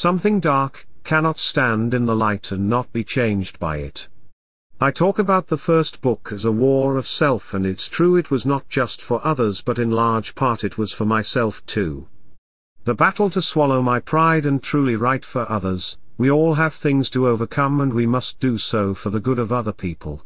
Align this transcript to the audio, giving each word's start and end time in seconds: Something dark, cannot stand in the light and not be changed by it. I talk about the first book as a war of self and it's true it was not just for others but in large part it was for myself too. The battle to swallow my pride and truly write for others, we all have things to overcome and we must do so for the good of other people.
Something 0.00 0.40
dark, 0.40 0.86
cannot 1.04 1.38
stand 1.38 1.92
in 1.92 2.06
the 2.06 2.16
light 2.16 2.52
and 2.52 2.70
not 2.70 2.90
be 2.90 3.04
changed 3.04 3.58
by 3.58 3.76
it. 3.76 4.08
I 4.80 4.90
talk 4.90 5.18
about 5.18 5.48
the 5.48 5.58
first 5.58 6.00
book 6.00 6.30
as 6.32 6.46
a 6.46 6.50
war 6.50 6.96
of 6.96 7.06
self 7.06 7.52
and 7.52 7.66
it's 7.66 7.86
true 7.86 8.16
it 8.16 8.30
was 8.30 8.46
not 8.46 8.66
just 8.70 9.02
for 9.02 9.20
others 9.22 9.60
but 9.60 9.78
in 9.78 9.90
large 9.90 10.34
part 10.34 10.64
it 10.64 10.78
was 10.78 10.94
for 10.94 11.04
myself 11.04 11.62
too. 11.66 12.08
The 12.84 12.94
battle 12.94 13.28
to 13.28 13.42
swallow 13.42 13.82
my 13.82 14.00
pride 14.00 14.46
and 14.46 14.62
truly 14.62 14.96
write 14.96 15.26
for 15.26 15.44
others, 15.52 15.98
we 16.16 16.30
all 16.30 16.54
have 16.54 16.72
things 16.72 17.10
to 17.10 17.28
overcome 17.28 17.82
and 17.82 17.92
we 17.92 18.06
must 18.06 18.40
do 18.40 18.56
so 18.56 18.94
for 18.94 19.10
the 19.10 19.20
good 19.20 19.38
of 19.38 19.52
other 19.52 19.74
people. 19.74 20.24